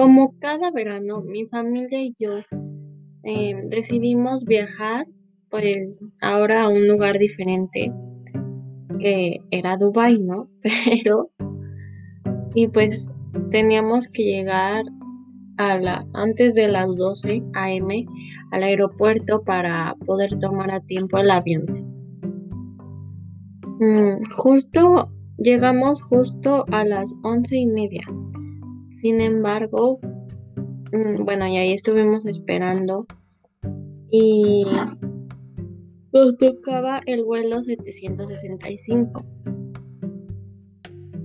[0.00, 2.30] como cada verano, mi familia y yo
[3.22, 5.06] em, decidimos viajar,
[5.50, 7.92] pues ahora a un lugar diferente,
[8.98, 10.48] que era Dubai, ¿no?
[10.62, 11.30] Pero,
[12.54, 13.10] y pues
[13.50, 14.84] teníamos que llegar
[15.58, 18.06] a la, antes de las 12 a.m.
[18.52, 21.66] al aeropuerto para poder tomar a tiempo el avión.
[23.80, 28.00] Mm, justo llegamos justo a las once y media.
[29.00, 29.98] Sin embargo,
[30.92, 33.06] mm, bueno, y ahí estuvimos esperando
[34.10, 34.66] y
[36.12, 39.24] nos tocaba el vuelo 765.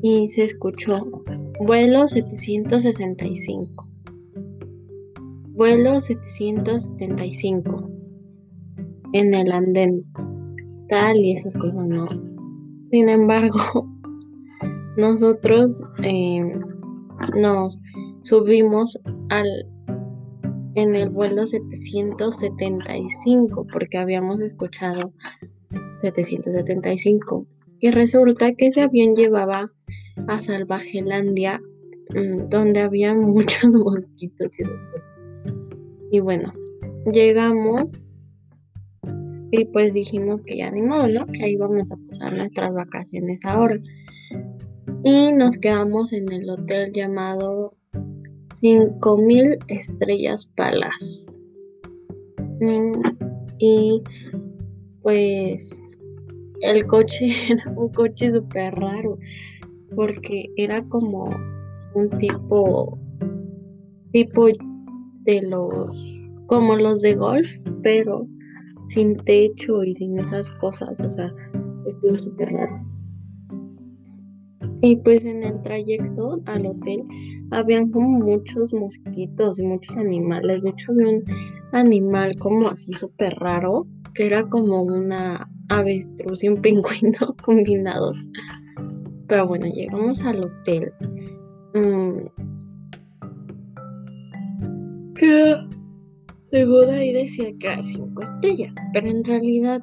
[0.02, 1.06] Y se escuchó,
[1.66, 3.90] vuelo 765.
[5.50, 7.90] Vuelo 775.
[9.12, 10.06] En el andén.
[10.88, 12.08] Tal y esas cosas no.
[12.90, 13.60] Sin embargo,
[14.98, 16.40] nosotros eh,
[17.36, 17.80] nos
[18.24, 19.48] subimos al
[20.76, 25.14] en el vuelo 775 porque habíamos escuchado
[26.02, 27.48] 775
[27.80, 29.72] y resulta que ese avión llevaba
[30.28, 31.62] a Salvajelandia
[32.14, 35.22] mm, donde había muchos mosquitos y esas cosas.
[36.12, 36.54] Y bueno,
[37.12, 38.00] llegamos
[39.52, 41.28] y pues dijimos que ya ni modo, ¿no?
[41.28, 43.78] Que ahí vamos a pasar nuestras vacaciones ahora.
[45.08, 47.76] Y nos quedamos en el hotel llamado
[48.60, 51.38] 5000 Estrellas Palace.
[52.60, 52.92] Mm,
[53.60, 54.02] y
[55.04, 55.80] pues
[56.62, 59.20] el coche era un coche súper raro
[59.96, 61.30] porque era como
[61.94, 62.98] un tipo
[64.12, 68.28] tipo de los como los de golf pero
[68.86, 71.32] sin techo y sin esas cosas o sea
[71.86, 72.85] estuvo súper raro
[74.86, 77.04] y pues en el trayecto al hotel
[77.50, 80.62] habían como muchos mosquitos y muchos animales.
[80.62, 81.24] De hecho había un
[81.72, 88.28] animal como así súper raro, que era como una avestruz y un pingüino combinados.
[89.28, 90.94] Pero bueno, llegamos al hotel.
[91.74, 92.28] Mm.
[95.16, 95.56] Que
[96.52, 99.82] según ahí decía que era cinco estrellas, pero en realidad,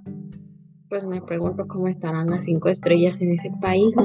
[0.88, 4.04] pues me pregunto cómo estarán las cinco estrellas en ese país, ¿no?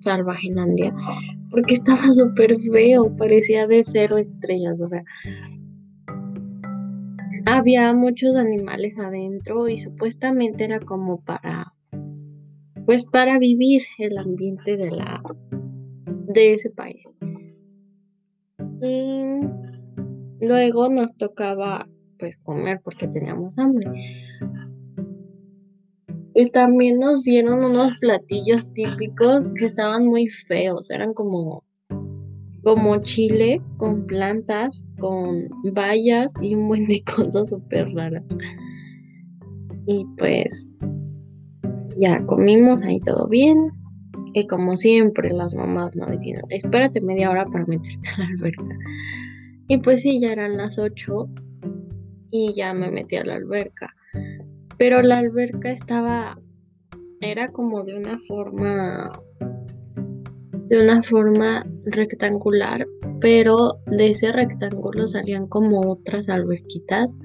[0.00, 0.94] Salvajelandia,
[1.50, 5.02] porque estaba súper feo, parecía de cero estrellas, o sea,
[7.46, 11.72] había muchos animales adentro y supuestamente era como para,
[12.86, 15.22] pues para vivir el ambiente de la,
[16.06, 17.04] de ese país.
[18.82, 19.40] Y
[20.40, 21.86] luego nos tocaba
[22.18, 23.90] pues comer porque teníamos hambre.
[26.34, 31.62] Y también nos dieron unos platillos típicos que estaban muy feos, eran como
[32.64, 38.24] como chile con plantas, con bayas y un buen de cosas súper raras.
[39.86, 40.66] Y pues
[41.98, 43.70] ya comimos ahí todo bien.
[44.32, 48.76] Y como siempre, las mamás no diciendo, espérate media hora para meterte a la alberca.
[49.68, 51.28] Y pues sí, ya eran las 8
[52.30, 53.94] y ya me metí a la alberca
[54.78, 56.38] pero la alberca estaba,
[57.20, 59.12] era como de una forma,
[60.68, 62.86] de una forma rectangular,
[63.20, 67.16] pero de ese rectángulo salían como otras alberquitas.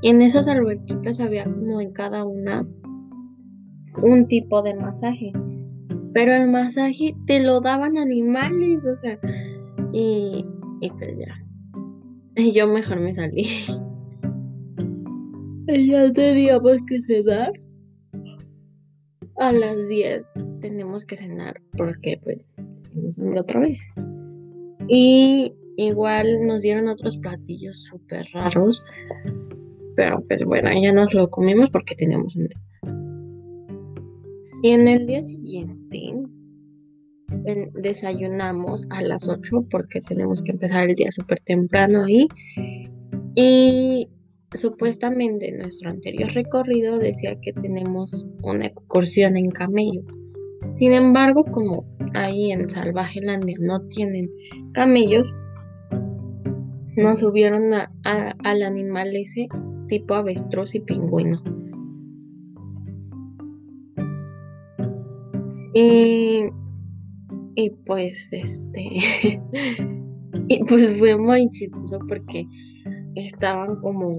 [0.00, 2.66] Y en esas alberquitas había como en cada una
[4.02, 5.32] un tipo de masaje.
[6.14, 9.18] Pero el masaje te lo daban animales, o sea,
[9.92, 10.44] y,
[10.80, 11.44] y pues ya.
[12.54, 13.48] Yo mejor me salí.
[15.68, 17.52] Ya teníamos que cenar.
[19.36, 20.26] A las 10
[20.60, 22.44] tenemos que cenar porque pues
[22.90, 23.86] tenemos hambre otra vez.
[24.88, 28.82] Y igual nos dieron otros platillos súper raros.
[29.94, 32.56] Pero pues bueno, ya nos lo comimos porque teníamos hambre.
[34.62, 36.14] Y en el día siguiente
[37.74, 42.26] desayunamos a las 8 porque tenemos que empezar el día súper temprano ahí.
[43.34, 44.08] Y
[44.54, 50.02] Supuestamente nuestro anterior recorrido decía que tenemos una excursión en camello.
[50.78, 51.84] Sin embargo, como
[52.14, 54.30] ahí en Salvajelandia no tienen
[54.72, 55.34] camellos,
[56.96, 57.72] nos subieron
[58.04, 59.48] al animal ese
[59.88, 61.42] tipo avestruz y pingüino.
[65.74, 66.44] Y,
[67.54, 68.82] y pues este
[70.48, 72.46] y pues fue muy chistoso porque
[73.18, 74.12] estaban como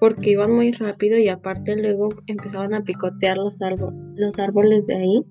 [0.00, 3.58] porque iban muy rápido y aparte luego empezaban a picotear los,
[4.16, 5.22] los árboles de ahí.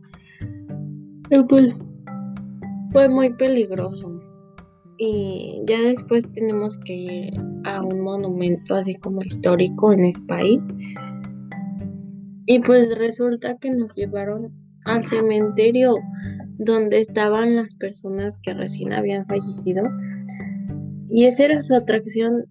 [1.29, 1.73] Y pues
[2.91, 4.19] fue muy peligroso.
[4.97, 7.33] y ya después tenemos que ir
[7.65, 10.67] a un monumento así como histórico en ese país.
[12.45, 14.51] Y pues resulta que nos llevaron
[14.85, 15.95] al cementerio
[16.57, 19.83] donde estaban las personas que recién habían fallecido.
[21.15, 22.45] Y esa era su atracción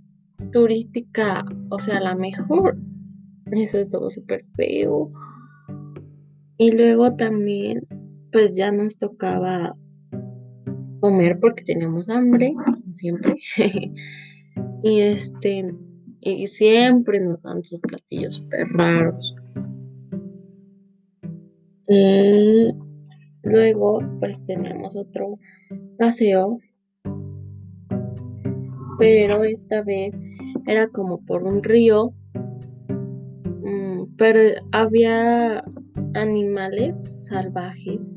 [0.52, 2.78] turística, o sea, la mejor.
[3.50, 5.10] Eso estuvo súper feo.
[6.58, 7.84] Y luego también,
[8.30, 9.76] pues ya nos tocaba
[11.00, 12.54] comer porque teníamos hambre,
[12.92, 13.34] siempre.
[14.84, 15.74] y este,
[16.20, 19.34] y siempre nos dan sus platillos súper raros.
[21.88, 22.68] Y
[23.42, 25.40] luego, pues tenemos otro
[25.98, 26.60] paseo,
[29.02, 30.14] pero esta vez
[30.68, 34.38] era como por un río, mm, pero
[34.70, 35.60] había
[36.14, 38.12] animales salvajes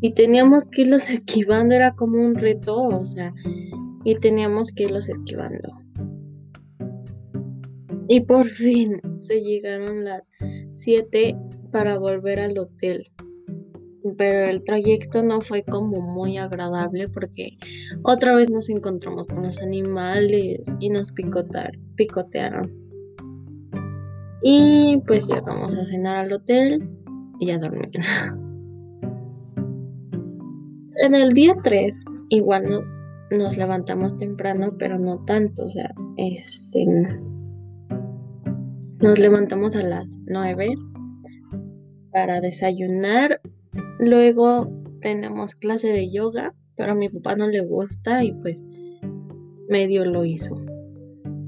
[0.00, 3.34] y teníamos que irlos esquivando, era como un reto, o sea,
[4.04, 5.80] y teníamos que irlos esquivando.
[8.06, 10.30] Y por fin se llegaron las
[10.74, 11.36] 7
[11.72, 13.10] para volver al hotel.
[14.18, 17.56] Pero el trayecto no fue como muy agradable porque
[18.02, 22.70] otra vez nos encontramos con los animales y nos picotar, picotearon.
[24.42, 26.86] Y pues llegamos a cenar al hotel
[27.40, 27.90] y a dormir.
[30.96, 32.80] En el día 3, igual no,
[33.36, 36.86] nos levantamos temprano, pero no tanto, o sea, este
[39.00, 40.74] nos levantamos a las 9
[42.12, 43.40] para desayunar.
[43.98, 44.70] Luego
[45.00, 48.66] tenemos clase de yoga, pero a mi papá no le gusta y pues
[49.68, 50.56] medio lo hizo.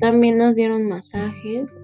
[0.01, 1.77] También nos dieron masajes.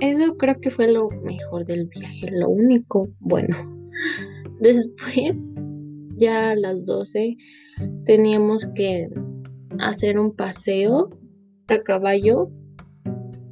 [0.00, 3.56] Eso creo que fue lo mejor del viaje, lo único bueno.
[4.60, 5.36] Después
[6.16, 7.36] ya a las 12
[8.04, 9.08] teníamos que
[9.78, 11.10] hacer un paseo
[11.68, 12.50] a caballo,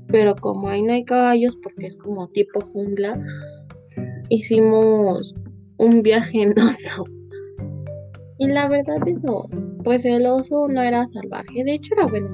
[0.08, 3.22] pero como ahí no hay caballos porque es como tipo jungla,
[4.28, 5.34] hicimos
[5.78, 7.04] un viaje en oso.
[8.38, 9.48] Y la verdad eso,
[9.82, 12.28] pues el oso no era salvaje, de hecho era bueno,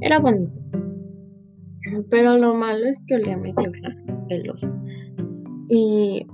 [0.00, 0.52] era bonito.
[2.10, 4.72] Pero lo malo es que medio raro el oso.
[5.68, 6.26] Y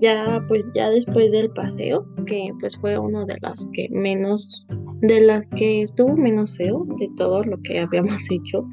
[0.00, 4.66] ya pues ya después del paseo, que pues fue uno de las que menos,
[5.02, 8.66] de las que estuvo menos feo de todo lo que habíamos hecho.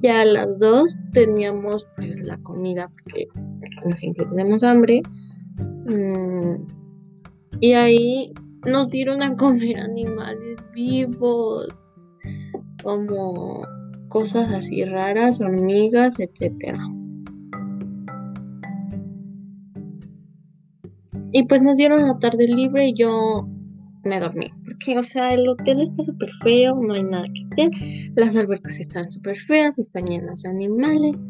[0.00, 3.26] Ya a las dos teníamos pues la comida porque
[3.96, 5.02] siempre tenemos hambre.
[5.86, 6.66] Mm,
[7.60, 8.32] y ahí
[8.66, 11.68] nos dieron a comer animales vivos,
[12.82, 13.62] como
[14.08, 16.78] cosas así raras, hormigas, etcétera.
[21.32, 23.46] Y pues nos dieron la tarde libre y yo
[24.04, 24.46] me dormí.
[24.64, 27.70] Porque, o sea, el hotel está súper feo, no hay nada que hacer.
[28.14, 31.26] Las albercas están súper feas, están llenas de animales.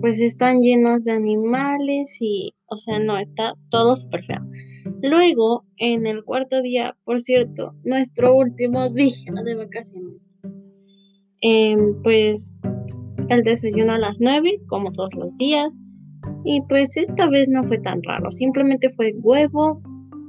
[0.00, 4.40] Pues están llenas de animales y, o sea, no, está todo súper feo.
[5.02, 10.36] Luego, en el cuarto día, por cierto, nuestro último día de vacaciones,
[11.42, 12.54] em, pues
[13.28, 15.78] el desayuno a las 9, como todos los días.
[16.44, 19.82] Y pues esta vez no fue tan raro, simplemente fue huevo,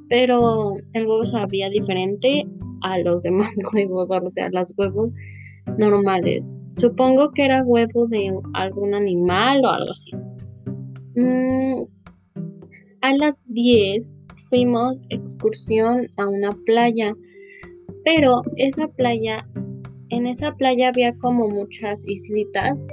[0.10, 2.46] pero el huevo sabía diferente
[2.82, 5.12] a los demás huevos, o sea, los huevos
[5.78, 6.56] normales.
[6.76, 10.12] Supongo que era huevo de algún animal o algo así.
[11.16, 11.84] Mm,
[13.02, 14.10] a las 10
[14.50, 17.16] fuimos excursión a una playa,
[18.06, 19.48] pero esa playa,
[20.10, 22.88] en esa playa había como muchas islitas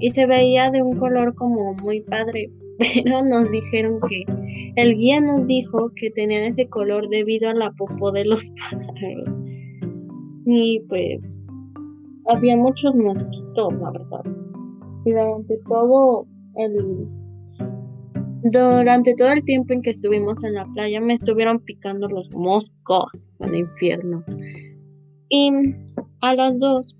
[0.00, 4.24] y se veía de un color como muy padre, pero nos dijeron que
[4.76, 9.42] el guía nos dijo que tenían ese color debido a la popó de los pájaros.
[10.46, 11.38] Y pues
[12.28, 14.24] había muchos mosquitos, la verdad.
[15.04, 17.08] Y durante todo el
[18.42, 23.28] durante todo el tiempo en que estuvimos en la playa me estuvieron picando los moscos
[23.40, 24.24] el infierno.
[25.28, 25.50] Y
[26.20, 26.94] a las dos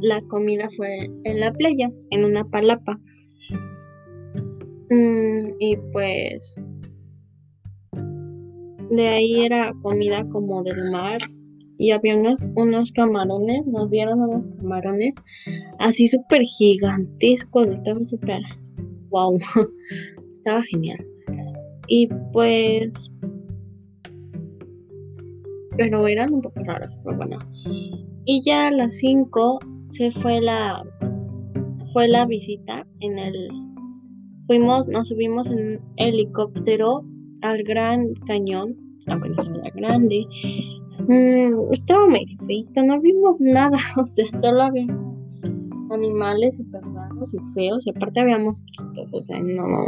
[0.00, 3.00] la comida fue en la playa, en una palapa.
[4.90, 6.54] Mm, y pues
[8.90, 11.18] de ahí era comida como del mar
[11.78, 15.16] y había unos, unos camarones, nos dieron unos camarones
[15.78, 18.40] así súper gigantescos, estaban súper
[19.10, 19.38] wow,
[20.32, 21.04] estaba genial.
[21.88, 23.12] Y pues,
[25.76, 27.38] pero eran un poco raros, pero bueno.
[28.24, 30.82] Y ya a las 5 se fue la
[31.92, 33.48] fue la visita en el
[34.46, 37.04] fuimos, nos subimos en un helicóptero
[37.42, 40.26] al Gran Cañón, la Venezuela Grande.
[40.98, 44.86] Mm, estaba medio feito, no vimos nada, o sea, solo había
[45.90, 49.86] animales super raros y feos, y aparte había mosquitos, o sea, no.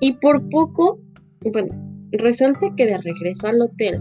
[0.00, 1.00] Y por poco,
[1.52, 1.74] bueno,
[2.12, 3.96] resulta que de regreso al hotel,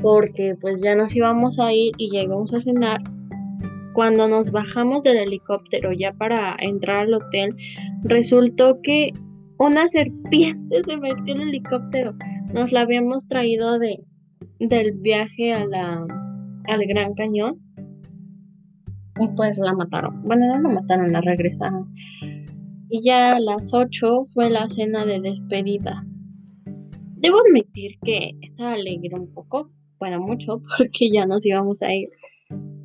[0.00, 3.02] porque pues ya nos íbamos a ir y ya íbamos a cenar,
[3.92, 7.54] cuando nos bajamos del helicóptero ya para entrar al hotel,
[8.04, 9.12] resultó que
[9.58, 12.14] una serpiente se metió en el helicóptero.
[12.52, 14.02] Nos la habíamos traído de,
[14.68, 16.06] del viaje a la,
[16.66, 17.58] al Gran Cañón.
[19.18, 20.22] Y pues la mataron.
[20.22, 21.92] Bueno, no la mataron, la regresaron.
[22.88, 26.04] Y ya a las 8 fue la cena de despedida.
[27.16, 32.08] Debo admitir que estaba alegre un poco, bueno, mucho, porque ya nos íbamos a ir.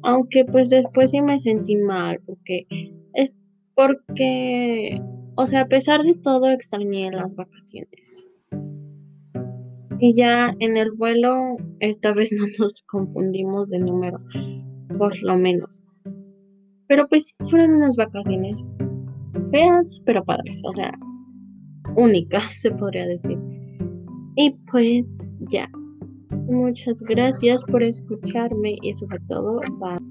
[0.03, 2.67] Aunque pues después sí me sentí mal porque
[3.13, 3.33] es
[3.73, 5.01] porque,
[5.35, 8.27] o sea, a pesar de todo extrañé las vacaciones.
[9.99, 14.17] Y ya en el vuelo esta vez no nos confundimos de número,
[14.97, 15.83] por lo menos.
[16.87, 18.63] Pero pues fueron unas vacaciones
[19.51, 20.91] feas, pero padres, o sea,
[21.95, 23.37] únicas se podría decir.
[24.35, 25.17] Y pues
[25.49, 25.69] ya.
[26.47, 30.04] Muchas gracias por escucharme y sobre todo, bye.